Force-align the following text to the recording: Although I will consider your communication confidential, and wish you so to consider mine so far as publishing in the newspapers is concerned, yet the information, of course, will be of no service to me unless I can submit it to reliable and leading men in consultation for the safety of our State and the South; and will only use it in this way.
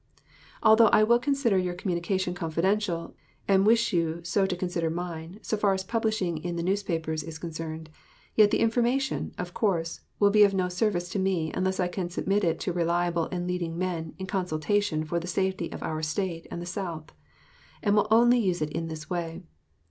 Although 0.63 0.87
I 0.87 1.03
will 1.03 1.19
consider 1.19 1.59
your 1.59 1.75
communication 1.75 2.33
confidential, 2.33 3.13
and 3.47 3.67
wish 3.67 3.93
you 3.93 4.21
so 4.23 4.47
to 4.47 4.55
consider 4.55 4.89
mine 4.89 5.37
so 5.43 5.55
far 5.57 5.75
as 5.75 5.83
publishing 5.83 6.39
in 6.39 6.55
the 6.55 6.63
newspapers 6.63 7.21
is 7.21 7.37
concerned, 7.37 7.87
yet 8.33 8.49
the 8.49 8.61
information, 8.61 9.31
of 9.37 9.53
course, 9.53 9.99
will 10.19 10.31
be 10.31 10.43
of 10.43 10.55
no 10.55 10.69
service 10.69 11.07
to 11.09 11.19
me 11.19 11.51
unless 11.53 11.79
I 11.79 11.87
can 11.87 12.09
submit 12.09 12.43
it 12.43 12.59
to 12.61 12.73
reliable 12.73 13.29
and 13.31 13.45
leading 13.45 13.77
men 13.77 14.15
in 14.17 14.25
consultation 14.25 15.03
for 15.05 15.19
the 15.19 15.27
safety 15.27 15.71
of 15.71 15.83
our 15.83 16.01
State 16.01 16.47
and 16.49 16.59
the 16.59 16.65
South; 16.65 17.13
and 17.83 17.95
will 17.95 18.07
only 18.09 18.39
use 18.39 18.59
it 18.63 18.71
in 18.71 18.87
this 18.87 19.07
way. 19.07 19.43